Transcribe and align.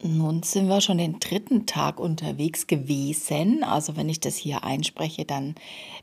Nun 0.00 0.44
sind 0.44 0.68
wir 0.68 0.80
schon 0.80 0.98
den 0.98 1.18
dritten 1.18 1.66
Tag 1.66 1.98
unterwegs 1.98 2.68
gewesen. 2.68 3.64
Also 3.64 3.96
wenn 3.96 4.08
ich 4.08 4.20
das 4.20 4.36
hier 4.36 4.62
einspreche, 4.62 5.24
dann 5.24 5.56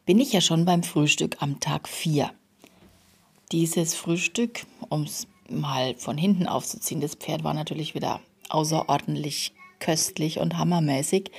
bin 0.05 0.19
ich 0.19 0.33
ja 0.33 0.41
schon 0.41 0.65
beim 0.65 0.83
Frühstück 0.83 1.37
am 1.39 1.61
Tag 1.61 1.87
4. 1.87 2.29
Dieses 3.53 3.95
Frühstück, 3.95 4.65
um 4.89 5.03
es 5.03 5.27
mal 5.49 5.95
von 5.95 6.17
hinten 6.17 6.45
aufzuziehen, 6.47 6.99
das 6.99 7.15
Pferd 7.15 7.45
war 7.45 7.53
natürlich 7.53 7.95
wieder 7.95 8.19
außerordentlich 8.49 9.53
köstlich 9.79 10.39
und 10.39 10.57
hammermäßig. 10.57 11.31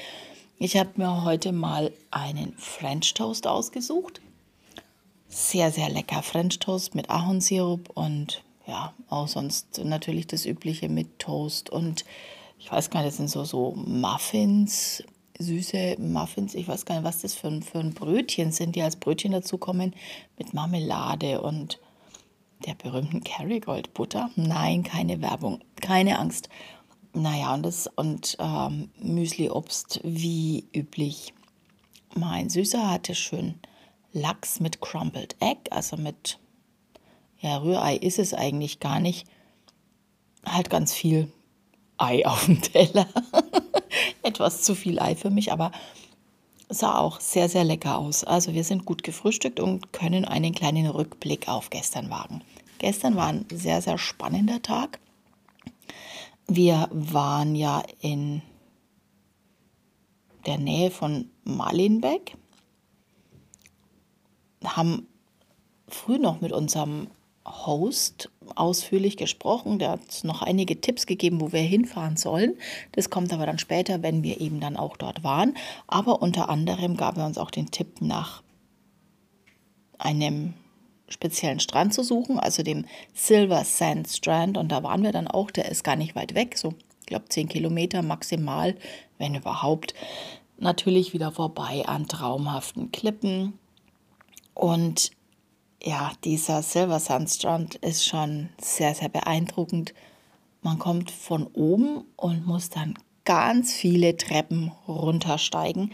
Ich 0.58 0.78
habe 0.78 0.90
mir 0.96 1.24
heute 1.24 1.52
mal 1.52 1.92
einen 2.10 2.54
French 2.56 3.12
Toast 3.12 3.46
ausgesucht. 3.46 4.22
Sehr, 5.28 5.70
sehr 5.70 5.90
lecker 5.90 6.22
French 6.22 6.58
Toast 6.58 6.94
mit 6.94 7.10
Ahornsirup 7.10 7.90
und 7.90 8.42
ja, 8.66 8.94
auch 9.10 9.28
sonst 9.28 9.84
natürlich 9.84 10.26
das 10.26 10.46
Übliche 10.46 10.88
mit 10.88 11.18
Toast 11.18 11.68
und 11.68 12.04
ich 12.58 12.70
weiß 12.70 12.90
gar 12.90 13.00
nicht, 13.00 13.08
das 13.08 13.16
sind 13.18 13.28
so, 13.30 13.44
so 13.44 13.72
Muffins, 13.76 15.02
süße 15.38 15.96
Muffins. 15.98 16.54
Ich 16.54 16.66
weiß 16.66 16.84
gar 16.84 16.96
nicht, 16.96 17.04
was 17.04 17.22
das 17.22 17.34
für 17.34 17.48
ein, 17.48 17.62
für 17.62 17.78
ein 17.78 17.94
Brötchen 17.94 18.52
sind, 18.52 18.76
die 18.76 18.82
als 18.82 18.96
Brötchen 18.96 19.32
dazukommen 19.32 19.94
mit 20.38 20.54
Marmelade 20.54 21.42
und 21.42 21.78
der 22.64 22.74
berühmten 22.74 23.22
Kerrygold 23.22 23.92
Butter. 23.94 24.30
Nein, 24.36 24.82
keine 24.82 25.20
Werbung, 25.20 25.60
keine 25.80 26.18
Angst. 26.18 26.48
Naja, 27.12 27.54
und, 27.54 27.64
das, 27.64 27.88
und 27.96 28.36
ähm, 28.40 28.90
Müsli-Obst 28.98 30.00
wie 30.02 30.66
üblich. 30.74 31.32
Mein 32.14 32.48
Süßer 32.48 32.90
hatte 32.90 33.14
schön 33.14 33.54
Lachs 34.12 34.60
mit 34.60 34.80
Crumbled 34.80 35.36
Egg, 35.40 35.70
also 35.70 35.96
mit, 35.96 36.38
ja, 37.40 37.58
Rührei 37.58 37.96
ist 37.96 38.18
es 38.18 38.32
eigentlich 38.32 38.80
gar 38.80 39.00
nicht. 39.00 39.26
Halt 40.44 40.70
ganz 40.70 40.94
viel 40.94 41.30
Ei 41.98 42.26
auf 42.26 42.46
dem 42.46 42.60
Teller. 42.60 43.06
Etwas 44.22 44.62
zu 44.62 44.74
viel 44.74 44.98
Ei 44.98 45.16
für 45.16 45.30
mich, 45.30 45.52
aber 45.52 45.72
sah 46.68 46.98
auch 46.98 47.20
sehr, 47.20 47.48
sehr 47.48 47.64
lecker 47.64 47.98
aus. 47.98 48.24
Also 48.24 48.54
wir 48.54 48.64
sind 48.64 48.84
gut 48.84 49.02
gefrühstückt 49.02 49.60
und 49.60 49.92
können 49.92 50.24
einen 50.24 50.54
kleinen 50.54 50.86
Rückblick 50.86 51.48
auf 51.48 51.70
gestern 51.70 52.10
wagen. 52.10 52.42
Gestern 52.78 53.16
war 53.16 53.28
ein 53.28 53.46
sehr, 53.52 53.80
sehr 53.80 53.98
spannender 53.98 54.60
Tag. 54.62 54.98
Wir 56.46 56.88
waren 56.92 57.54
ja 57.54 57.82
in 58.00 58.42
der 60.44 60.58
Nähe 60.58 60.90
von 60.90 61.30
Malinbeck, 61.44 62.36
haben 64.64 65.08
früh 65.88 66.18
noch 66.18 66.40
mit 66.40 66.52
unserem 66.52 67.08
Host 67.46 68.30
ausführlich 68.54 69.16
gesprochen. 69.16 69.78
Der 69.78 69.90
hat 69.90 70.24
noch 70.24 70.42
einige 70.42 70.80
Tipps 70.80 71.06
gegeben, 71.06 71.40
wo 71.40 71.52
wir 71.52 71.60
hinfahren 71.60 72.16
sollen. 72.16 72.56
Das 72.92 73.10
kommt 73.10 73.32
aber 73.32 73.46
dann 73.46 73.58
später, 73.58 74.02
wenn 74.02 74.22
wir 74.22 74.40
eben 74.40 74.60
dann 74.60 74.76
auch 74.76 74.96
dort 74.96 75.24
waren. 75.24 75.54
Aber 75.86 76.22
unter 76.22 76.48
anderem 76.48 76.96
gab 76.96 77.16
er 77.16 77.26
uns 77.26 77.38
auch 77.38 77.50
den 77.50 77.70
Tipp, 77.70 78.00
nach 78.00 78.42
einem 79.98 80.54
speziellen 81.08 81.60
Strand 81.60 81.94
zu 81.94 82.02
suchen, 82.02 82.38
also 82.38 82.62
dem 82.62 82.84
Silver 83.14 83.64
Sand 83.64 84.08
Strand. 84.08 84.58
Und 84.58 84.72
da 84.72 84.82
waren 84.82 85.02
wir 85.02 85.12
dann 85.12 85.28
auch. 85.28 85.50
Der 85.50 85.70
ist 85.70 85.84
gar 85.84 85.96
nicht 85.96 86.16
weit 86.16 86.34
weg, 86.34 86.58
so 86.58 86.74
ich 87.00 87.06
glaube 87.06 87.28
10 87.28 87.48
Kilometer 87.48 88.02
maximal, 88.02 88.74
wenn 89.18 89.36
überhaupt. 89.36 89.94
Natürlich 90.58 91.12
wieder 91.12 91.30
vorbei 91.30 91.84
an 91.86 92.08
traumhaften 92.08 92.90
Klippen. 92.90 93.58
Und 94.54 95.10
ja, 95.86 96.12
dieser 96.24 96.62
Silver 96.62 96.98
Sandstrand 96.98 97.76
ist 97.76 98.04
schon 98.04 98.48
sehr, 98.60 98.92
sehr 98.94 99.08
beeindruckend. 99.08 99.94
Man 100.60 100.80
kommt 100.80 101.12
von 101.12 101.46
oben 101.46 102.04
und 102.16 102.44
muss 102.44 102.70
dann 102.70 102.94
ganz 103.24 103.72
viele 103.72 104.16
Treppen 104.16 104.72
runtersteigen, 104.88 105.92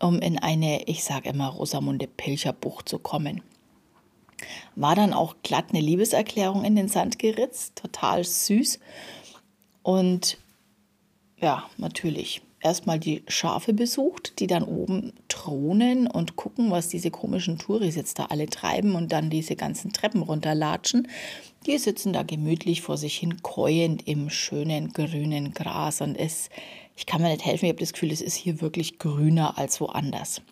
um 0.00 0.18
in 0.18 0.40
eine, 0.40 0.88
ich 0.88 1.04
sage 1.04 1.28
immer, 1.28 1.48
Rosamunde 1.48 2.08
Pilcher 2.08 2.52
Bucht 2.52 2.88
zu 2.88 2.98
kommen. 2.98 3.42
War 4.74 4.96
dann 4.96 5.12
auch 5.12 5.36
glatt 5.44 5.66
eine 5.68 5.80
Liebeserklärung 5.80 6.64
in 6.64 6.74
den 6.74 6.88
Sand 6.88 7.20
geritzt, 7.20 7.76
total 7.76 8.24
süß. 8.24 8.80
Und 9.84 10.36
ja, 11.40 11.68
natürlich 11.76 12.42
erstmal 12.62 12.98
die 12.98 13.22
Schafe 13.28 13.72
besucht, 13.72 14.38
die 14.38 14.46
dann 14.46 14.62
oben 14.62 15.12
thronen 15.28 16.06
und 16.06 16.36
gucken, 16.36 16.70
was 16.70 16.88
diese 16.88 17.10
komischen 17.10 17.58
Touris 17.58 17.96
jetzt 17.96 18.18
da 18.18 18.26
alle 18.26 18.46
treiben 18.46 18.94
und 18.94 19.12
dann 19.12 19.30
diese 19.30 19.56
ganzen 19.56 19.92
Treppen 19.92 20.22
runterlatschen. 20.22 21.08
Die 21.66 21.78
sitzen 21.78 22.12
da 22.12 22.22
gemütlich 22.22 22.82
vor 22.82 22.96
sich 22.96 23.16
hin, 23.16 23.42
käuend 23.42 24.06
im 24.06 24.30
schönen 24.30 24.92
grünen 24.92 25.52
Gras 25.52 26.00
und 26.00 26.16
es, 26.16 26.48
ich 26.96 27.06
kann 27.06 27.22
mir 27.22 27.28
nicht 27.28 27.44
helfen, 27.44 27.66
ich 27.66 27.70
habe 27.70 27.80
das 27.80 27.92
Gefühl, 27.92 28.12
es 28.12 28.20
ist 28.20 28.34
hier 28.34 28.60
wirklich 28.60 28.98
grüner 28.98 29.58
als 29.58 29.80
woanders. 29.80 30.42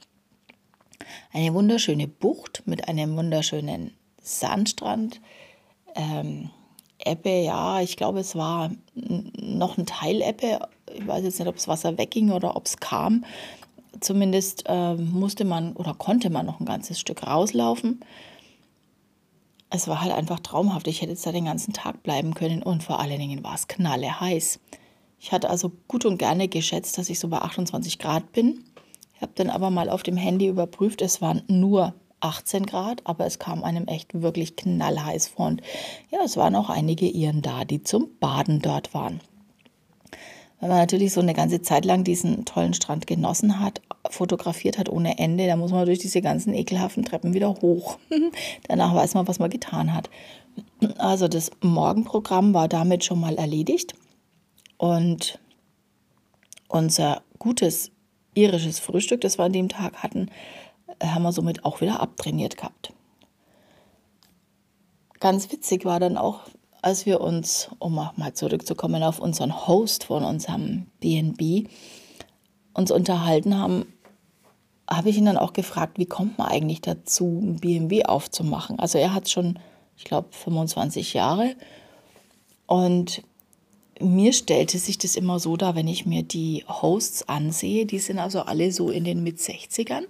Eine 1.32 1.54
wunderschöne 1.54 2.08
Bucht 2.08 2.62
mit 2.66 2.88
einem 2.88 3.16
wunderschönen 3.16 3.92
Sandstrand. 4.20 5.20
Ähm, 5.94 6.50
Ebbe, 7.04 7.42
ja, 7.42 7.80
ich 7.80 7.96
glaube, 7.96 8.20
es 8.20 8.36
war 8.36 8.70
noch 8.94 9.78
ein 9.78 9.86
Teil 9.86 10.20
Ebbe. 10.20 10.60
Ich 10.94 11.06
weiß 11.06 11.24
jetzt 11.24 11.38
nicht, 11.38 11.48
ob 11.48 11.56
das 11.56 11.68
Wasser 11.68 11.98
wegging 11.98 12.30
oder 12.30 12.56
ob 12.56 12.66
es 12.66 12.78
kam. 12.78 13.24
Zumindest 14.00 14.64
äh, 14.66 14.94
musste 14.94 15.44
man 15.44 15.72
oder 15.72 15.94
konnte 15.94 16.30
man 16.30 16.46
noch 16.46 16.60
ein 16.60 16.66
ganzes 16.66 17.00
Stück 17.00 17.26
rauslaufen. 17.26 18.00
Es 19.68 19.88
war 19.88 20.00
halt 20.00 20.12
einfach 20.12 20.40
traumhaft. 20.40 20.86
Ich 20.88 21.00
hätte 21.00 21.12
jetzt 21.12 21.26
da 21.26 21.32
den 21.32 21.44
ganzen 21.44 21.72
Tag 21.72 22.02
bleiben 22.02 22.34
können 22.34 22.62
und 22.62 22.82
vor 22.82 23.00
allen 23.00 23.18
Dingen 23.18 23.44
war 23.44 23.54
es 23.54 23.68
knalle 23.68 24.20
heiß. 24.20 24.60
Ich 25.20 25.32
hatte 25.32 25.50
also 25.50 25.70
gut 25.86 26.04
und 26.04 26.18
gerne 26.18 26.48
geschätzt, 26.48 26.96
dass 26.98 27.10
ich 27.10 27.20
so 27.20 27.28
bei 27.28 27.38
28 27.38 27.98
Grad 27.98 28.32
bin. 28.32 28.64
Ich 29.14 29.22
habe 29.22 29.32
dann 29.34 29.50
aber 29.50 29.70
mal 29.70 29.90
auf 29.90 30.02
dem 30.02 30.16
Handy 30.16 30.46
überprüft, 30.48 31.02
es 31.02 31.20
waren 31.20 31.42
nur 31.46 31.94
18 32.20 32.64
Grad, 32.64 33.02
aber 33.04 33.26
es 33.26 33.38
kam 33.38 33.62
einem 33.62 33.86
echt 33.86 34.22
wirklich 34.22 34.56
knallheiß 34.56 35.28
vor. 35.28 35.46
Und 35.46 35.62
ja, 36.10 36.20
es 36.24 36.36
waren 36.36 36.56
auch 36.56 36.70
einige 36.70 37.06
Iren 37.06 37.42
da, 37.42 37.64
die 37.64 37.82
zum 37.82 38.08
Baden 38.18 38.60
dort 38.60 38.94
waren. 38.94 39.20
Wenn 40.60 40.68
man 40.68 40.78
natürlich 40.78 41.12
so 41.12 41.20
eine 41.20 41.32
ganze 41.32 41.62
Zeit 41.62 41.86
lang 41.86 42.04
diesen 42.04 42.44
tollen 42.44 42.74
Strand 42.74 43.06
genossen 43.06 43.60
hat, 43.60 43.80
fotografiert 44.10 44.76
hat 44.76 44.90
ohne 44.90 45.18
Ende, 45.18 45.46
dann 45.46 45.58
muss 45.58 45.72
man 45.72 45.86
durch 45.86 45.98
diese 45.98 46.20
ganzen 46.20 46.52
ekelhaften 46.52 47.04
Treppen 47.04 47.32
wieder 47.32 47.48
hoch. 47.48 47.98
Danach 48.68 48.94
weiß 48.94 49.14
man, 49.14 49.26
was 49.26 49.38
man 49.38 49.48
getan 49.48 49.94
hat. 49.94 50.10
Also 50.98 51.28
das 51.28 51.50
Morgenprogramm 51.62 52.52
war 52.52 52.68
damit 52.68 53.04
schon 53.04 53.20
mal 53.20 53.36
erledigt. 53.36 53.94
Und 54.76 55.38
unser 56.68 57.22
gutes 57.38 57.90
irisches 58.34 58.78
Frühstück, 58.78 59.22
das 59.22 59.38
wir 59.38 59.44
an 59.44 59.52
dem 59.52 59.68
Tag 59.68 60.02
hatten, 60.02 60.30
haben 61.02 61.22
wir 61.22 61.32
somit 61.32 61.64
auch 61.64 61.80
wieder 61.80 62.00
abtrainiert 62.00 62.58
gehabt. 62.58 62.92
Ganz 65.20 65.50
witzig 65.52 65.84
war 65.84 66.00
dann 66.00 66.16
auch, 66.16 66.40
als 66.82 67.06
wir 67.06 67.20
uns, 67.20 67.68
um 67.78 67.94
mal 67.94 68.34
zurückzukommen 68.34 69.02
auf 69.02 69.18
unseren 69.18 69.66
Host 69.66 70.04
von 70.04 70.24
unserem 70.24 70.86
BNB, 71.00 71.68
uns 72.72 72.90
unterhalten 72.90 73.58
haben, 73.58 73.86
habe 74.88 75.10
ich 75.10 75.18
ihn 75.18 75.26
dann 75.26 75.36
auch 75.36 75.52
gefragt, 75.52 75.98
wie 75.98 76.06
kommt 76.06 76.38
man 76.38 76.48
eigentlich 76.48 76.80
dazu, 76.80 77.40
ein 77.42 77.56
BNB 77.56 78.06
aufzumachen. 78.06 78.78
Also 78.78 78.98
er 78.98 79.14
hat 79.14 79.28
schon, 79.28 79.58
ich 79.96 80.04
glaube, 80.04 80.28
25 80.32 81.14
Jahre 81.14 81.54
und 82.66 83.22
mir 84.00 84.32
stellte 84.32 84.78
sich 84.78 84.96
das 84.98 85.14
immer 85.14 85.38
so 85.38 85.56
dar, 85.56 85.74
wenn 85.74 85.86
ich 85.86 86.06
mir 86.06 86.22
die 86.22 86.64
Hosts 86.66 87.28
ansehe, 87.28 87.84
die 87.84 87.98
sind 87.98 88.18
also 88.18 88.40
alle 88.40 88.72
so 88.72 88.90
in 88.90 89.04
den 89.04 89.22
Mit-60ern 89.22 90.04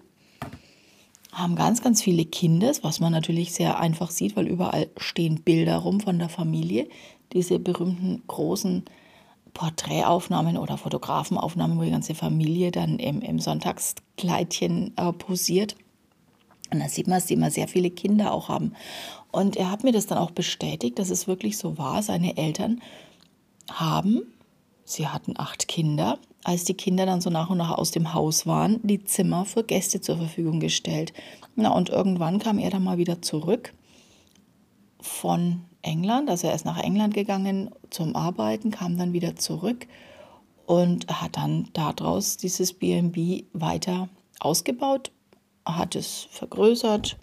haben 1.32 1.54
ganz, 1.54 1.82
ganz 1.82 2.02
viele 2.02 2.24
Kinder, 2.24 2.72
was 2.82 3.00
man 3.00 3.12
natürlich 3.12 3.52
sehr 3.52 3.78
einfach 3.78 4.10
sieht, 4.10 4.36
weil 4.36 4.48
überall 4.48 4.88
stehen 4.96 5.42
Bilder 5.42 5.76
rum 5.76 6.00
von 6.00 6.18
der 6.18 6.28
Familie. 6.28 6.88
Diese 7.32 7.58
berühmten 7.58 8.22
großen 8.26 8.84
Porträtaufnahmen 9.54 10.56
oder 10.56 10.76
Fotografenaufnahmen, 10.76 11.78
wo 11.78 11.82
die 11.82 11.90
ganze 11.90 12.14
Familie 12.14 12.70
dann 12.70 12.98
im, 12.98 13.20
im 13.20 13.38
Sonntagskleidchen 13.38 14.96
äh, 14.96 15.12
posiert. 15.12 15.76
Und 16.72 16.80
da 16.80 16.88
sieht 16.88 17.06
man, 17.06 17.16
dass 17.18 17.26
die 17.26 17.34
immer 17.34 17.50
sehr 17.50 17.68
viele 17.68 17.90
Kinder 17.90 18.32
auch 18.32 18.48
haben. 18.48 18.74
Und 19.32 19.56
er 19.56 19.70
hat 19.70 19.84
mir 19.84 19.92
das 19.92 20.06
dann 20.06 20.18
auch 20.18 20.30
bestätigt, 20.30 20.98
dass 20.98 21.10
es 21.10 21.26
wirklich 21.26 21.58
so 21.58 21.78
war. 21.78 22.02
Seine 22.02 22.36
Eltern 22.36 22.80
haben, 23.70 24.22
sie 24.84 25.08
hatten 25.08 25.34
acht 25.36 25.68
Kinder, 25.68 26.18
als 26.44 26.64
die 26.64 26.74
Kinder 26.74 27.06
dann 27.06 27.20
so 27.20 27.30
nach 27.30 27.50
und 27.50 27.58
nach 27.58 27.70
aus 27.70 27.90
dem 27.90 28.14
Haus 28.14 28.46
waren, 28.46 28.80
die 28.82 29.04
Zimmer 29.04 29.44
für 29.44 29.62
Gäste 29.62 30.00
zur 30.00 30.16
Verfügung 30.16 30.60
gestellt. 30.60 31.12
Na, 31.56 31.70
und 31.70 31.90
irgendwann 31.90 32.38
kam 32.38 32.58
er 32.58 32.70
dann 32.70 32.84
mal 32.84 32.98
wieder 32.98 33.20
zurück 33.22 33.74
von 35.00 35.62
England. 35.82 36.30
Also 36.30 36.46
er 36.46 36.54
ist 36.54 36.64
nach 36.64 36.78
England 36.78 37.14
gegangen 37.14 37.70
zum 37.90 38.16
Arbeiten, 38.16 38.70
kam 38.70 38.96
dann 38.96 39.12
wieder 39.12 39.36
zurück 39.36 39.86
und 40.66 41.06
hat 41.08 41.36
dann 41.36 41.68
daraus 41.72 42.36
dieses 42.36 42.72
BNB 42.72 43.44
weiter 43.52 44.08
ausgebaut, 44.38 45.10
hat 45.66 45.94
es 45.94 46.28
vergrößert 46.30 47.18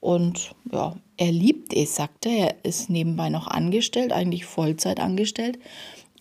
und 0.00 0.52
ja, 0.72 0.96
er 1.16 1.32
liebt 1.32 1.72
es, 1.72 1.96
sagte 1.96 2.28
er. 2.28 2.56
Er 2.56 2.64
ist 2.64 2.90
nebenbei 2.90 3.28
noch 3.28 3.46
angestellt, 3.46 4.12
eigentlich 4.12 4.44
Vollzeit 4.44 5.00
angestellt 5.00 5.58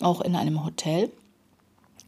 auch 0.01 0.21
in 0.21 0.35
einem 0.35 0.65
Hotel. 0.65 1.11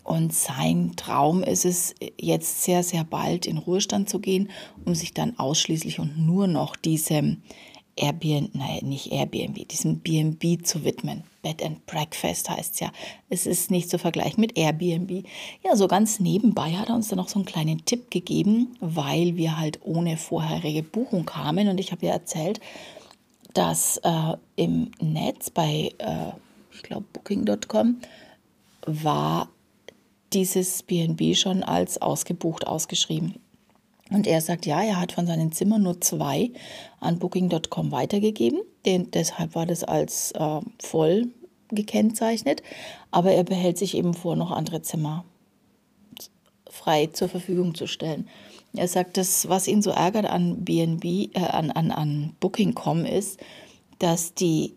Und 0.08 0.34
sein 0.34 0.94
Traum 0.96 1.44
ist 1.44 1.66
es, 1.66 1.94
jetzt 2.18 2.64
sehr, 2.64 2.82
sehr 2.82 3.04
bald 3.04 3.46
in 3.46 3.58
Ruhestand 3.58 4.08
zu 4.08 4.20
gehen, 4.20 4.50
um 4.86 4.96
sich 4.96 5.14
dann 5.14 5.38
ausschließlich 5.38 6.00
und 6.00 6.18
nur 6.18 6.48
noch 6.48 6.78
diesem 6.78 7.42
Airbnb, 7.98 8.56
nein, 8.56 8.80
nicht 8.84 9.12
Airbnb, 9.12 9.68
diesem 9.68 10.00
BNB 10.00 10.66
zu 10.66 10.86
widmen. 10.86 11.26
Bed 11.42 11.62
and 11.62 11.86
Breakfast 11.88 12.50
heißt 12.50 12.76
es 12.76 12.80
ja. 12.80 12.94
Es 13.28 13.46
ist 13.46 13.70
nicht 13.70 13.90
zu 13.90 14.00
vergleichen 14.00 14.40
mit 14.40 14.58
Airbnb. 14.58 15.26
Ja, 15.62 15.76
so 15.76 15.90
ganz 15.90 16.22
nebenbei 16.22 16.72
hat 16.78 16.88
er 16.88 16.96
uns 16.96 17.10
dann 17.10 17.18
noch 17.18 17.28
so 17.28 17.40
einen 17.40 17.46
kleinen 17.46 17.84
Tipp 17.84 18.10
gegeben, 18.10 18.78
weil 18.80 19.36
wir 19.36 19.60
halt 19.60 19.82
ohne 19.84 20.16
vorherige 20.16 20.84
Buchung 20.84 21.26
kamen. 21.26 21.68
Und 21.68 21.82
ich 21.82 21.92
habe 21.92 22.06
ja 22.06 22.14
erzählt, 22.14 22.62
dass 23.54 23.98
äh, 23.98 24.38
im 24.56 24.92
Netz 25.02 25.50
bei, 25.50 25.92
äh, 25.98 26.32
ich 26.72 26.84
glaube, 26.84 27.08
booking.com 27.12 27.98
war 28.86 29.50
dieses 30.34 30.84
BNB 30.84 31.36
schon 31.36 31.64
als 31.64 32.02
ausgebucht 32.02 32.68
ausgeschrieben. 32.68 33.36
Und 34.10 34.26
er 34.26 34.42
sagt, 34.42 34.66
ja, 34.66 34.82
er 34.82 35.00
hat 35.00 35.12
von 35.12 35.28
seinen 35.28 35.52
Zimmern 35.52 35.84
nur 35.84 36.00
zwei 36.00 36.52
an 37.00 37.20
Booking.com 37.20 37.92
weitergegeben. 37.92 38.62
Den, 38.86 39.12
deshalb 39.12 39.56
war 39.56 39.66
das 39.66 39.84
als 39.84 40.32
äh, 40.32 40.62
voll 40.80 41.28
gekennzeichnet. 41.70 42.64
Aber 43.12 43.32
er 43.32 43.44
behält 43.44 43.78
sich 43.78 43.98
eben 43.98 44.14
vor, 44.14 44.36
noch 44.36 44.52
andere 44.52 44.82
Zimmer 44.82 45.26
frei 46.70 47.08
zur 47.08 47.28
Verfügung 47.28 47.76
zu 47.76 47.88
stellen. 47.88 48.28
Er 48.74 48.88
sagt, 48.88 49.18
das, 49.18 49.50
was 49.50 49.68
ihn 49.68 49.82
so 49.82 49.90
ärgert 49.90 50.26
an 50.26 50.64
BNB, 50.64 51.36
äh, 51.36 51.40
an, 51.40 51.72
an, 51.72 51.92
an 51.92 52.34
Booking.com 52.40 53.06
ist, 53.06 53.40
dass 54.00 54.34
die 54.34 54.74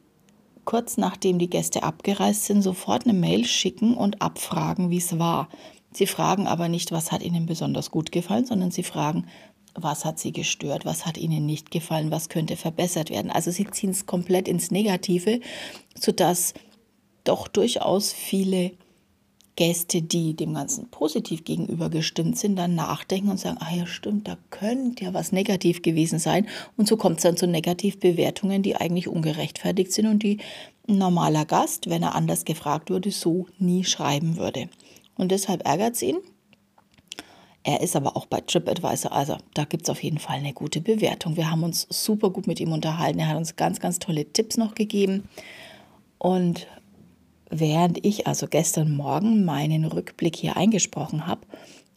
kurz 0.70 0.99
nachdem 0.99 1.40
die 1.40 1.50
Gäste 1.50 1.82
abgereist 1.82 2.44
sind, 2.44 2.62
sofort 2.62 3.05
eine 3.05 3.12
Mail 3.12 3.44
schicken 3.44 3.96
und 3.96 4.22
abfragen, 4.22 4.88
wie 4.88 4.99
es 4.99 5.19
war. 5.19 5.49
Sie 5.93 6.06
fragen 6.06 6.46
aber 6.46 6.69
nicht, 6.69 6.93
was 6.93 7.11
hat 7.11 7.25
ihnen 7.25 7.44
besonders 7.44 7.90
gut 7.90 8.12
gefallen, 8.12 8.46
sondern 8.46 8.70
sie 8.70 8.84
fragen, 8.84 9.26
was 9.75 10.05
hat 10.05 10.20
sie 10.20 10.31
gestört, 10.31 10.84
was 10.84 11.06
hat 11.06 11.19
ihnen 11.19 11.44
nicht 11.44 11.72
gefallen, 11.72 12.12
was 12.12 12.28
könnte 12.28 12.55
verbessert 12.55 13.11
werden. 13.11 13.32
Also 13.32 13.50
sie 13.50 13.69
ziehen 13.69 13.90
es 13.90 14.06
komplett 14.06 14.46
ins 14.46 14.70
Negative, 14.70 15.40
sodass 15.99 16.55
doch 17.25 17.49
durchaus 17.49 18.12
viele 18.12 18.70
Gäste, 19.56 20.00
die 20.00 20.35
dem 20.35 20.55
Ganzen 20.55 20.88
positiv 20.91 21.44
gegenüber 21.44 21.91
gestimmt 21.91 22.38
sind, 22.38 22.56
dann 22.56 22.75
nachdenken 22.75 23.31
und 23.31 23.38
sagen, 23.38 23.58
ah 23.61 23.75
ja 23.75 23.87
stimmt, 23.87 24.26
da 24.29 24.38
könnte 24.50 25.05
ja 25.05 25.14
was 25.14 25.32
negativ 25.32 25.82
gewesen 25.82 26.19
sein. 26.19 26.47
Und 26.76 26.88
so 26.88 26.97
kommt 26.97 27.19
es 27.19 27.25
dann 27.25 27.37
zu 27.37 27.47
Negativbewertungen, 27.47 28.62
die 28.62 28.76
eigentlich 28.76 29.08
ungerechtfertigt 29.08 29.93
sind 29.93 30.06
und 30.06 30.23
die 30.23 30.38
ein 30.88 30.99
normaler 30.99 31.44
Gast, 31.44 31.91
wenn 31.91 32.02
er 32.02 32.14
anders 32.14 32.44
gefragt 32.44 32.91
würde, 32.91 33.11
so 33.11 33.47
nie 33.58 33.85
schreiben 33.85 34.37
würde. 34.37 34.69
Und 35.17 35.31
deshalb 35.31 35.67
ärgert 35.67 35.94
es 35.94 36.02
ihn. 36.02 36.19
Er 37.62 37.82
ist 37.82 37.94
aber 37.94 38.17
auch 38.17 38.25
bei 38.25 38.41
TripAdvisor, 38.41 39.12
also 39.12 39.37
da 39.52 39.64
gibt 39.64 39.82
es 39.82 39.91
auf 39.91 40.02
jeden 40.02 40.19
Fall 40.19 40.37
eine 40.37 40.55
gute 40.55 40.81
Bewertung. 40.81 41.37
Wir 41.37 41.50
haben 41.50 41.62
uns 41.62 41.87
super 41.91 42.31
gut 42.31 42.47
mit 42.47 42.58
ihm 42.58 42.73
unterhalten. 42.73 43.19
Er 43.19 43.29
hat 43.29 43.37
uns 43.37 43.56
ganz, 43.56 43.81
ganz 43.81 43.99
tolle 43.99 44.32
Tipps 44.32 44.56
noch 44.56 44.75
gegeben. 44.75 45.29
Und 46.17 46.67
Während 47.50 48.05
ich 48.06 48.29
also 48.29 48.47
gestern 48.47 48.94
Morgen 48.94 49.44
meinen 49.44 49.85
Rückblick 49.85 50.37
hier 50.37 50.56
eingesprochen 50.56 51.26
habe, 51.26 51.41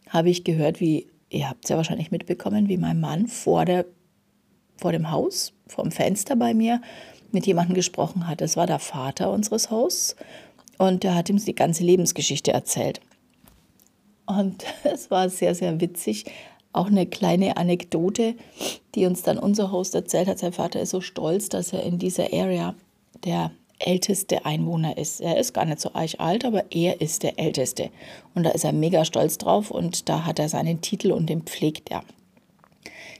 habe 0.08 0.28
ich 0.28 0.42
gehört, 0.42 0.80
wie, 0.80 1.06
ihr 1.30 1.48
habt 1.48 1.64
es 1.64 1.70
ja 1.70 1.76
wahrscheinlich 1.76 2.10
mitbekommen, 2.10 2.68
wie 2.68 2.76
mein 2.76 2.98
Mann 2.98 3.28
vor, 3.28 3.64
der, 3.64 3.86
vor 4.76 4.90
dem 4.90 5.12
Haus, 5.12 5.52
vor 5.68 5.84
dem 5.84 5.92
Fenster 5.92 6.34
bei 6.34 6.54
mir 6.54 6.82
mit 7.30 7.46
jemandem 7.46 7.74
gesprochen 7.74 8.26
hat. 8.26 8.40
Das 8.40 8.56
war 8.56 8.66
der 8.66 8.80
Vater 8.80 9.30
unseres 9.30 9.70
Hauses 9.70 10.16
und 10.78 11.04
der 11.04 11.14
hat 11.14 11.30
ihm 11.30 11.36
die 11.36 11.54
ganze 11.54 11.84
Lebensgeschichte 11.84 12.52
erzählt. 12.52 13.00
Und 14.26 14.64
es 14.84 15.10
war 15.12 15.28
sehr, 15.28 15.54
sehr 15.54 15.80
witzig. 15.80 16.24
Auch 16.72 16.86
eine 16.86 17.06
kleine 17.06 17.56
Anekdote, 17.56 18.34
die 18.96 19.06
uns 19.06 19.22
dann 19.22 19.38
unser 19.38 19.70
Host 19.70 19.94
erzählt 19.94 20.26
hat. 20.26 20.40
Sein 20.40 20.52
Vater 20.52 20.80
ist 20.80 20.90
so 20.90 21.00
stolz, 21.00 21.48
dass 21.48 21.72
er 21.72 21.84
in 21.84 22.00
dieser 22.00 22.32
Area 22.32 22.74
der 23.24 23.52
älteste 23.78 24.44
Einwohner 24.44 24.96
ist. 24.96 25.20
Er 25.20 25.38
ist 25.38 25.52
gar 25.52 25.64
nicht 25.64 25.80
so 25.80 25.90
eich 25.94 26.20
alt, 26.20 26.44
aber 26.44 26.64
er 26.70 27.00
ist 27.00 27.22
der 27.22 27.38
älteste. 27.38 27.90
Und 28.34 28.44
da 28.44 28.50
ist 28.50 28.64
er 28.64 28.72
mega 28.72 29.04
stolz 29.04 29.38
drauf 29.38 29.70
und 29.70 30.08
da 30.08 30.24
hat 30.24 30.38
er 30.38 30.48
seinen 30.48 30.80
Titel 30.80 31.12
und 31.12 31.26
den 31.26 31.42
pflegt 31.42 31.90
er. 31.90 32.02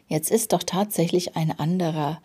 Jetzt 0.08 0.30
ist 0.30 0.52
doch 0.52 0.62
tatsächlich 0.62 1.36
ein 1.36 1.58
anderer 1.58 2.20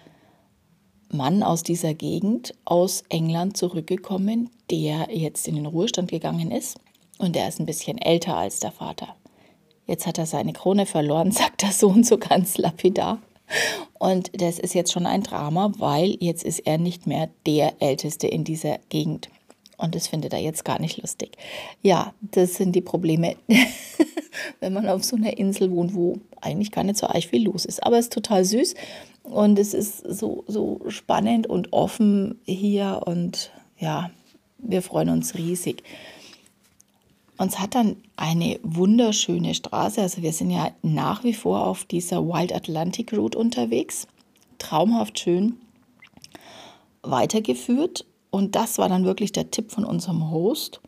Mann 1.12 1.44
aus 1.44 1.64
dieser 1.64 1.94
Gegend 1.94 2.54
aus 2.66 3.04
England 3.10 3.58
zurückgekommen, 3.58 4.50
der 4.70 5.08
jetzt 5.12 5.48
in 5.48 5.56
den 5.56 5.66
Ruhestand 5.66 6.12
gegangen 6.12 6.52
ist 6.52 6.80
und 7.18 7.36
der 7.36 7.48
ist 7.48 7.60
ein 7.60 7.66
bisschen 7.66 7.98
älter 7.98 8.36
als 8.36 8.60
der 8.60 8.72
Vater. 8.72 9.16
Jetzt 9.88 10.06
hat 10.06 10.20
er 10.20 10.28
seine 10.28 10.54
Krone 10.54 10.86
verloren, 10.86 11.32
sagt 11.32 11.64
der 11.64 11.72
Sohn 11.72 12.04
so 12.04 12.18
ganz 12.18 12.58
lapidar. 12.58 13.20
Und 14.00 14.42
das 14.42 14.58
ist 14.58 14.74
jetzt 14.74 14.92
schon 14.92 15.06
ein 15.06 15.24
Drama, 15.24 15.74
weil 15.78 16.16
jetzt 16.20 16.44
ist 16.44 16.60
er 16.60 16.78
nicht 16.78 17.06
mehr 17.06 17.30
der 17.46 17.74
Älteste 17.82 18.28
in 18.28 18.44
dieser 18.44 18.80
Gegend. 18.90 19.30
Und 19.78 19.96
das 19.96 20.08
findet 20.08 20.34
er 20.34 20.40
jetzt 20.40 20.66
gar 20.66 20.80
nicht 20.80 20.98
lustig. 21.02 21.38
Ja, 21.82 22.14
das 22.22 22.56
sind 22.56 22.76
die 22.76 22.82
Probleme, 22.82 23.36
wenn 24.60 24.74
man 24.74 24.88
auf 24.88 25.04
so 25.04 25.16
einer 25.16 25.38
Insel 25.38 25.72
wohnt, 25.72 25.94
wo 25.94 26.18
eigentlich 26.42 26.72
gar 26.72 26.84
nicht 26.84 26.98
so 26.98 27.08
arg 27.08 27.24
viel 27.24 27.44
los 27.44 27.66
ist. 27.66 27.84
Aber 27.84 27.98
es 27.98 28.06
ist 28.06 28.14
total 28.14 28.44
süß 28.44 28.76
und 29.24 29.60
es 29.60 29.74
ist 29.74 30.00
so, 30.00 30.44
so 30.48 30.82
spannend 30.88 31.48
und 31.48 31.72
offen 31.72 32.40
hier. 32.46 33.02
Und 33.06 33.52
ja, 33.78 34.12
wir 34.58 34.82
freuen 34.82 35.10
uns 35.10 35.36
riesig. 35.36 35.84
Uns 37.40 37.58
hat 37.58 37.74
dann 37.74 37.96
eine 38.18 38.60
wunderschöne 38.64 39.56
Straße, 39.56 40.02
also 40.02 40.22
wir 40.22 40.34
sind 40.34 40.52
ja 40.52 40.72
nach 40.82 41.24
wie 41.24 41.34
vor 41.34 41.66
auf 41.66 41.86
dieser 41.86 42.28
Wild 42.28 42.54
Atlantic 42.54 43.14
Route 43.14 43.38
unterwegs, 43.38 44.08
traumhaft 44.58 45.20
schön 45.20 45.56
weitergeführt. 47.02 48.06
Und 48.30 48.56
das 48.56 48.78
war 48.78 48.90
dann 48.90 49.06
wirklich 49.06 49.32
der 49.32 49.52
Tipp 49.52 49.72
von 49.72 49.86
unserem 49.86 50.30
Host. 50.32 50.82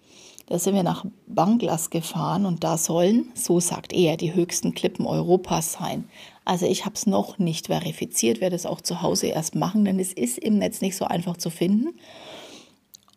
Da 0.48 0.60
sind 0.60 0.76
wir 0.76 0.84
nach 0.84 1.06
Banglas 1.26 1.90
gefahren 1.90 2.46
und 2.46 2.66
da 2.66 2.78
sollen, 2.78 3.32
so 3.34 3.62
sagt 3.62 3.94
er, 3.94 4.18
die 4.18 4.34
höchsten 4.34 4.74
Klippen 4.74 5.06
Europas 5.06 5.72
sein. 5.72 6.10
Also 6.44 6.66
ich 6.66 6.84
habe 6.84 6.96
es 6.96 7.08
noch 7.08 7.40
nicht 7.40 7.68
verifiziert, 7.68 8.42
werde 8.42 8.58
es 8.58 8.66
auch 8.66 8.82
zu 8.82 9.02
Hause 9.02 9.28
erst 9.28 9.56
machen, 9.56 9.86
denn 9.86 10.00
es 10.02 10.12
ist 10.12 10.38
im 10.38 10.58
Netz 10.58 10.82
nicht 10.82 10.98
so 10.98 11.06
einfach 11.06 11.38
zu 11.38 11.50
finden. 11.50 11.98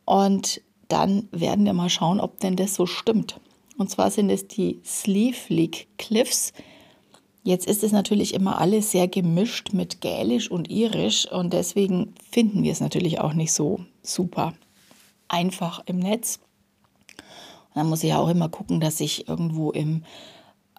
Und 0.04 0.60
dann 0.88 1.28
werden 1.32 1.64
wir 1.64 1.72
mal 1.72 1.90
schauen, 1.90 2.20
ob 2.20 2.40
denn 2.40 2.56
das 2.56 2.74
so 2.74 2.86
stimmt. 2.86 3.40
Und 3.76 3.90
zwar 3.90 4.10
sind 4.10 4.30
es 4.30 4.46
die 4.46 4.80
Sleeve 4.84 5.36
League 5.48 5.88
Cliffs. 5.98 6.52
Jetzt 7.42 7.66
ist 7.66 7.82
es 7.82 7.92
natürlich 7.92 8.32
immer 8.34 8.58
alles 8.58 8.90
sehr 8.90 9.08
gemischt 9.08 9.72
mit 9.72 10.00
Gälisch 10.00 10.50
und 10.50 10.70
Irisch 10.70 11.30
und 11.30 11.52
deswegen 11.52 12.14
finden 12.30 12.62
wir 12.62 12.72
es 12.72 12.80
natürlich 12.80 13.20
auch 13.20 13.34
nicht 13.34 13.52
so 13.52 13.80
super 14.02 14.54
einfach 15.28 15.82
im 15.86 15.98
Netz. 15.98 16.38
Dann 17.74 17.88
muss 17.88 18.04
ich 18.04 18.14
auch 18.14 18.28
immer 18.28 18.48
gucken, 18.48 18.80
dass 18.80 19.00
ich 19.00 19.28
irgendwo 19.28 19.72
im, 19.72 20.04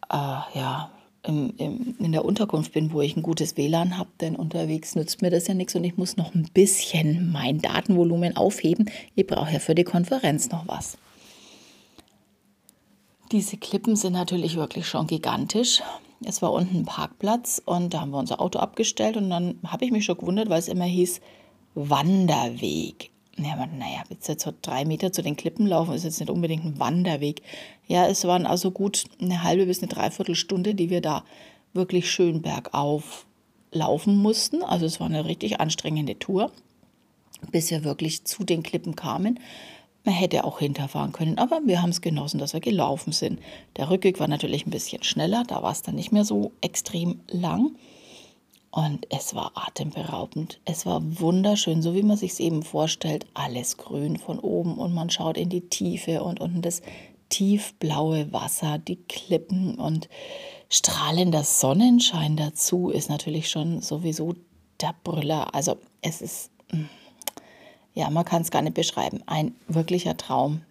äh, 0.09 0.57
ja, 0.57 0.91
im, 1.27 1.53
im, 1.57 1.95
in 1.99 2.11
der 2.11 2.25
Unterkunft 2.25 2.73
bin, 2.73 2.91
wo 2.93 3.01
ich 3.01 3.15
ein 3.15 3.23
gutes 3.23 3.57
WLAN 3.57 3.97
habe, 3.97 4.09
denn 4.21 4.35
unterwegs 4.35 4.95
nützt 4.95 5.21
mir 5.21 5.29
das 5.29 5.47
ja 5.47 5.53
nichts 5.53 5.75
und 5.75 5.83
ich 5.83 5.97
muss 5.97 6.17
noch 6.17 6.33
ein 6.33 6.49
bisschen 6.53 7.31
mein 7.31 7.59
Datenvolumen 7.59 8.37
aufheben. 8.37 8.89
Ich 9.15 9.27
brauche 9.27 9.53
ja 9.53 9.59
für 9.59 9.75
die 9.75 9.83
Konferenz 9.83 10.49
noch 10.49 10.67
was. 10.67 10.97
Diese 13.31 13.57
Klippen 13.57 13.95
sind 13.95 14.13
natürlich 14.13 14.55
wirklich 14.55 14.87
schon 14.87 15.07
gigantisch. 15.07 15.81
Es 16.23 16.41
war 16.41 16.51
unten 16.53 16.77
ein 16.77 16.85
Parkplatz 16.85 17.61
und 17.65 17.93
da 17.93 18.01
haben 18.01 18.11
wir 18.11 18.19
unser 18.19 18.39
Auto 18.39 18.59
abgestellt 18.59 19.17
und 19.17 19.29
dann 19.29 19.59
habe 19.65 19.85
ich 19.85 19.91
mich 19.91 20.05
schon 20.05 20.17
gewundert, 20.17 20.49
weil 20.49 20.59
es 20.59 20.67
immer 20.67 20.85
hieß 20.85 21.21
Wanderweg. 21.73 23.11
Ja, 23.37 23.55
naja, 23.65 24.03
jetzt 24.09 24.41
so 24.41 24.53
drei 24.61 24.85
Meter 24.85 25.11
zu 25.11 25.21
den 25.21 25.35
Klippen 25.35 25.67
laufen 25.67 25.93
ist 25.93 26.05
jetzt 26.05 26.19
nicht 26.21 26.29
unbedingt 26.29 26.63
ein 26.63 26.79
Wanderweg. 26.79 27.41
Ja, 27.85 28.07
es 28.07 28.23
waren 28.23 28.45
also 28.45 28.71
gut 28.71 29.05
eine 29.19 29.43
halbe 29.43 29.65
bis 29.65 29.79
eine 29.79 29.89
Dreiviertelstunde, 29.89 30.73
die 30.73 30.89
wir 30.89 31.01
da 31.01 31.25
wirklich 31.73 32.09
schön 32.09 32.41
bergauf 32.41 33.25
laufen 33.71 34.17
mussten. 34.17 34.63
Also 34.63 34.85
es 34.85 35.01
war 35.01 35.07
eine 35.07 35.25
richtig 35.25 35.59
anstrengende 35.59 36.17
Tour, 36.17 36.49
bis 37.51 37.71
wir 37.71 37.83
wirklich 37.83 38.23
zu 38.23 38.45
den 38.45 38.63
Klippen 38.63 38.95
kamen. 38.95 39.39
Man 40.05 40.13
hätte 40.13 40.45
auch 40.45 40.59
hinterfahren 40.59 41.11
können, 41.11 41.37
aber 41.37 41.61
wir 41.65 41.81
haben 41.81 41.89
es 41.89 41.99
genossen, 41.99 42.37
dass 42.37 42.53
wir 42.53 42.61
gelaufen 42.61 43.11
sind. 43.11 43.39
Der 43.75 43.89
Rückweg 43.89 44.19
war 44.19 44.27
natürlich 44.27 44.65
ein 44.65 44.71
bisschen 44.71 45.03
schneller, 45.03 45.43
da 45.45 45.61
war 45.61 45.71
es 45.71 45.81
dann 45.81 45.95
nicht 45.95 46.11
mehr 46.11 46.23
so 46.23 46.51
extrem 46.61 47.19
lang. 47.27 47.75
Und 48.75 49.07
es 49.09 49.33
war 49.33 49.53
atemberaubend. 49.55 50.59
Es 50.65 50.85
war 50.85 51.01
wunderschön, 51.21 51.81
so 51.81 51.95
wie 51.95 52.03
man 52.03 52.17
sich 52.17 52.33
es 52.33 52.39
eben 52.41 52.61
vorstellt. 52.61 53.25
Alles 53.33 53.77
grün 53.77 54.17
von 54.17 54.37
oben 54.37 54.77
und 54.77 54.93
man 54.93 55.09
schaut 55.09 55.37
in 55.37 55.47
die 55.47 55.69
Tiefe 55.69 56.21
und 56.21 56.41
unten 56.41 56.61
das 56.61 56.81
tiefblaue 57.29 58.33
Wasser, 58.33 58.77
die 58.77 58.97
Klippen 58.97 59.75
und 59.75 60.09
strahlender 60.67 61.45
Sonnenschein 61.45 62.35
dazu 62.35 62.89
ist 62.89 63.09
natürlich 63.09 63.49
schon 63.49 63.81
sowieso 63.81 64.35
der 64.81 64.93
Brüller. 65.05 65.55
Also 65.55 65.77
es 66.01 66.21
ist, 66.21 66.51
mm, 66.73 66.83
ja, 67.93 68.09
man 68.09 68.25
kann 68.25 68.41
es 68.41 68.51
gar 68.51 68.61
nicht 68.61 68.73
beschreiben. 68.73 69.23
Ein 69.25 69.55
wirklicher 69.69 70.17
Traum. 70.17 70.63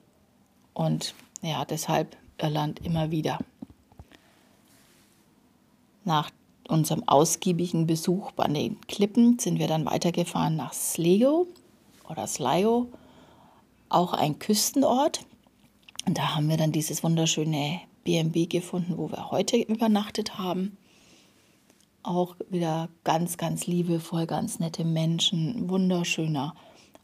Und 0.75 1.15
ja, 1.41 1.65
deshalb 1.65 2.19
Irland 2.37 2.85
immer 2.85 3.11
wieder. 3.11 3.39
Nach 6.05 6.31
unserem 6.69 7.07
ausgiebigen 7.07 7.87
Besuch 7.87 8.33
bei 8.33 8.47
den 8.47 8.81
Klippen 8.83 9.39
sind 9.39 9.59
wir 9.59 9.69
dann 9.69 9.87
weitergefahren 9.87 10.57
nach 10.57 10.73
Sligo 10.73 11.47
oder 12.09 12.27
Sligo, 12.27 12.89
auch 13.89 14.13
ein 14.13 14.39
Küstenort. 14.39 15.21
Und 16.07 16.19
da 16.19 16.35
haben 16.35 16.49
wir 16.49 16.57
dann 16.57 16.73
dieses 16.73 17.03
wunderschöne 17.03 17.81
BNB 18.05 18.49
gefunden, 18.49 18.97
wo 18.97 19.11
wir 19.11 19.31
heute 19.31 19.57
übernachtet 19.57 20.39
haben. 20.39 20.77
Auch 22.03 22.37
wieder 22.51 22.89
ganz, 23.03 23.39
ganz 23.39 23.67
liebevoll, 23.67 24.27
ganz 24.27 24.59
nette 24.59 24.85
Menschen, 24.85 25.69
wunderschöner 25.71 26.55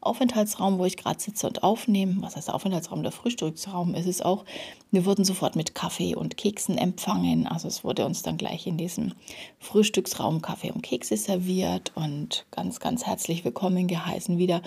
Aufenthaltsraum, 0.00 0.78
wo 0.78 0.84
ich 0.84 0.96
gerade 0.96 1.20
sitze 1.20 1.46
und 1.46 1.62
aufnehme. 1.62 2.16
Was 2.22 2.36
heißt 2.36 2.50
Aufenthaltsraum? 2.50 3.02
Der 3.02 3.12
Frühstücksraum 3.12 3.94
ist 3.94 4.06
es 4.06 4.22
auch. 4.22 4.44
Wir 4.90 5.04
wurden 5.04 5.24
sofort 5.24 5.56
mit 5.56 5.74
Kaffee 5.74 6.14
und 6.14 6.36
Keksen 6.36 6.78
empfangen. 6.78 7.46
Also 7.46 7.68
es 7.68 7.84
wurde 7.84 8.06
uns 8.06 8.22
dann 8.22 8.36
gleich 8.36 8.66
in 8.66 8.78
diesem 8.78 9.12
Frühstücksraum 9.58 10.40
Kaffee 10.40 10.70
und 10.70 10.82
Kekse 10.82 11.16
serviert 11.16 11.92
und 11.94 12.46
ganz, 12.50 12.80
ganz 12.80 13.04
herzlich 13.04 13.44
willkommen 13.44 13.88
geheißen. 13.88 14.38
Wieder 14.38 14.62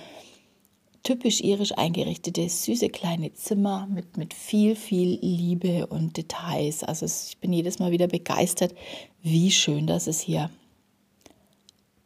typisch 1.02 1.42
irisch 1.42 1.78
eingerichtete, 1.78 2.48
süße 2.48 2.90
kleine 2.90 3.34
Zimmer 3.34 3.88
mit, 3.92 4.18
mit 4.18 4.34
viel, 4.34 4.76
viel 4.76 5.20
Liebe 5.22 5.88
und 5.88 6.16
Details. 6.16 6.84
Also 6.84 7.06
ich 7.06 7.38
bin 7.40 7.52
jedes 7.52 7.80
Mal 7.80 7.92
wieder 7.92 8.08
begeistert, 8.08 8.74
wie 9.22 9.52
schön 9.52 9.88
das 9.88 10.08
ist 10.08 10.22
hier 10.22 10.50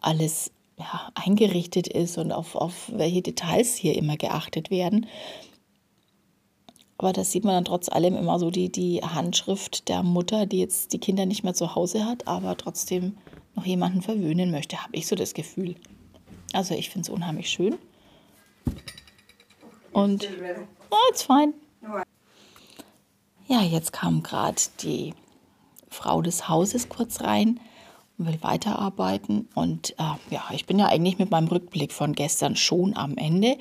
alles 0.07 0.51
ja, 0.77 1.11
eingerichtet 1.15 1.87
ist 1.87 2.17
und 2.17 2.31
auf, 2.31 2.55
auf 2.55 2.91
welche 2.93 3.21
Details 3.21 3.75
hier 3.75 3.95
immer 3.95 4.17
geachtet 4.17 4.69
werden. 4.69 5.07
Aber 6.99 7.13
das 7.13 7.31
sieht 7.31 7.43
man 7.43 7.53
dann 7.53 7.65
trotz 7.65 7.89
allem 7.89 8.15
immer 8.15 8.39
so 8.39 8.49
die, 8.49 8.71
die 8.71 9.01
Handschrift 9.01 9.87
der 9.87 10.01
Mutter, 10.03 10.45
die 10.45 10.59
jetzt 10.59 10.93
die 10.93 10.99
Kinder 10.99 11.25
nicht 11.25 11.43
mehr 11.43 11.53
zu 11.53 11.75
Hause 11.75 12.05
hat, 12.05 12.27
aber 12.27 12.57
trotzdem 12.57 13.17
noch 13.55 13.65
jemanden 13.65 14.01
verwöhnen 14.01 14.51
möchte, 14.51 14.81
habe 14.83 14.95
ich 14.95 15.07
so 15.07 15.15
das 15.15 15.33
Gefühl. 15.33 15.75
Also 16.53 16.73
ich 16.73 16.89
finde 16.89 17.07
es 17.07 17.09
unheimlich 17.09 17.49
schön. 17.49 17.75
Und 19.91 20.27
oh, 20.89 20.95
it's 21.11 21.23
fine. 21.23 21.53
Ja, 23.47 23.61
jetzt 23.61 23.93
kam 23.93 24.23
gerade 24.23 24.61
die 24.81 25.13
Frau 25.89 26.21
des 26.21 26.49
Hauses 26.49 26.89
kurz 26.89 27.21
rein 27.21 27.59
will 28.17 28.37
weiterarbeiten. 28.41 29.47
Und 29.55 29.91
äh, 29.91 30.33
ja, 30.33 30.43
ich 30.51 30.65
bin 30.65 30.79
ja 30.79 30.87
eigentlich 30.87 31.19
mit 31.19 31.31
meinem 31.31 31.47
Rückblick 31.47 31.93
von 31.93 32.13
gestern 32.13 32.55
schon 32.55 32.95
am 32.95 33.17
Ende. 33.17 33.57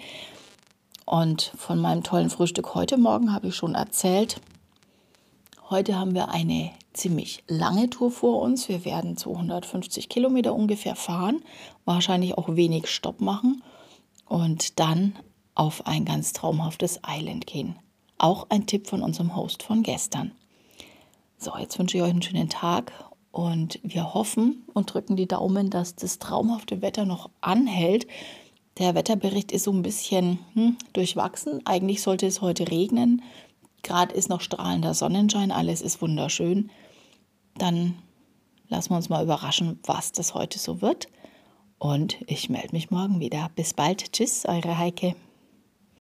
Und 1.04 1.52
von 1.56 1.80
meinem 1.80 2.02
tollen 2.02 2.30
Frühstück 2.30 2.74
heute 2.74 2.96
Morgen 2.96 3.32
habe 3.32 3.48
ich 3.48 3.54
schon 3.54 3.74
erzählt. 3.74 4.40
Heute 5.70 5.98
haben 5.98 6.14
wir 6.14 6.30
eine 6.30 6.70
ziemlich 6.92 7.44
lange 7.46 7.90
Tour 7.90 8.10
vor 8.10 8.40
uns. 8.40 8.68
Wir 8.68 8.84
werden 8.84 9.16
250 9.16 10.08
Kilometer 10.08 10.54
ungefähr 10.54 10.96
fahren, 10.96 11.42
wahrscheinlich 11.84 12.36
auch 12.36 12.56
wenig 12.56 12.88
Stopp 12.88 13.20
machen 13.20 13.62
und 14.26 14.80
dann 14.80 15.14
auf 15.54 15.86
ein 15.86 16.04
ganz 16.04 16.32
traumhaftes 16.32 17.00
Island 17.06 17.46
gehen. 17.46 17.76
Auch 18.18 18.46
ein 18.50 18.66
Tipp 18.66 18.86
von 18.86 19.02
unserem 19.02 19.36
Host 19.36 19.62
von 19.62 19.82
gestern. 19.82 20.32
So, 21.38 21.52
jetzt 21.58 21.78
wünsche 21.78 21.98
ich 21.98 22.02
euch 22.02 22.10
einen 22.10 22.22
schönen 22.22 22.48
Tag 22.48 22.92
und 23.36 23.78
wir 23.82 24.14
hoffen 24.14 24.64
und 24.72 24.94
drücken 24.94 25.14
die 25.14 25.28
Daumen, 25.28 25.68
dass 25.68 25.94
das 25.94 26.18
traumhafte 26.18 26.80
Wetter 26.80 27.04
noch 27.04 27.28
anhält. 27.42 28.06
Der 28.78 28.94
Wetterbericht 28.94 29.52
ist 29.52 29.64
so 29.64 29.72
ein 29.72 29.82
bisschen 29.82 30.38
hm, 30.54 30.78
durchwachsen. 30.94 31.60
Eigentlich 31.66 32.00
sollte 32.00 32.26
es 32.26 32.40
heute 32.40 32.70
regnen. 32.70 33.20
Gerade 33.82 34.14
ist 34.14 34.30
noch 34.30 34.40
strahlender 34.40 34.94
Sonnenschein, 34.94 35.52
alles 35.52 35.82
ist 35.82 36.00
wunderschön. 36.00 36.70
Dann 37.58 37.98
lassen 38.68 38.88
wir 38.92 38.96
uns 38.96 39.10
mal 39.10 39.22
überraschen, 39.22 39.80
was 39.84 40.12
das 40.12 40.32
heute 40.32 40.58
so 40.58 40.80
wird. 40.80 41.08
Und 41.78 42.16
ich 42.28 42.48
melde 42.48 42.72
mich 42.72 42.90
morgen 42.90 43.20
wieder. 43.20 43.50
Bis 43.54 43.74
bald. 43.74 44.14
Tschüss, 44.14 44.46
eure 44.46 44.78
Heike. 44.78 45.14